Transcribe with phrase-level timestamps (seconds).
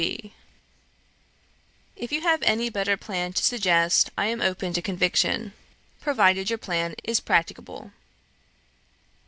[0.01, 0.05] C.
[0.05, 0.07] B.
[0.07, 0.19] C.
[0.19, 0.19] B.
[0.23, 0.27] C.
[0.29, 0.29] B.
[0.31, 0.33] C.
[1.99, 2.03] B.
[2.05, 5.53] "If you have any better plan to suggest I am open to conviction,
[5.99, 7.91] provided your plan is practicable."